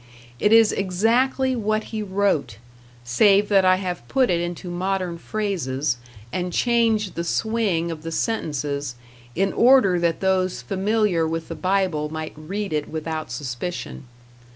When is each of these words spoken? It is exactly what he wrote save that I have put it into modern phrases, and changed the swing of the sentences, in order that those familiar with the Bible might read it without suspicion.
It 0.39 0.51
is 0.51 0.71
exactly 0.71 1.55
what 1.55 1.83
he 1.93 2.01
wrote 2.01 2.57
save 3.03 3.49
that 3.49 3.63
I 3.63 3.75
have 3.75 4.07
put 4.07 4.31
it 4.31 4.41
into 4.41 4.71
modern 4.71 5.19
phrases, 5.19 5.97
and 6.33 6.51
changed 6.51 7.13
the 7.13 7.23
swing 7.23 7.91
of 7.91 8.01
the 8.01 8.11
sentences, 8.11 8.95
in 9.35 9.53
order 9.53 9.99
that 9.99 10.19
those 10.19 10.63
familiar 10.63 11.27
with 11.27 11.49
the 11.49 11.53
Bible 11.55 12.09
might 12.09 12.33
read 12.35 12.73
it 12.73 12.89
without 12.89 13.29
suspicion. 13.29 14.07